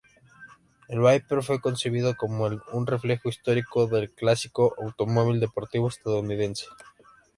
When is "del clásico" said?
3.85-4.73